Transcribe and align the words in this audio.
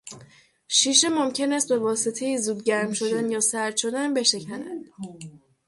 شیشه 0.67 1.09
ممکن 1.09 1.53
است 1.53 1.69
به 1.69 1.77
واسطهی 1.77 2.37
زود 2.37 2.63
گرم 2.63 2.93
شدن 2.93 3.29
یا 3.31 3.39
سرد 3.39 3.77
شدن 3.77 4.13
بشکند. 4.13 4.85